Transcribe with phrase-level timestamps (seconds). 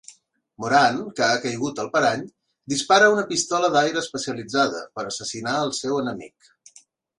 [0.61, 2.23] Moran, que ha caigut al parany,
[2.73, 6.53] dispara una pistola d'aire especialitzada per assassinar el seu enemic.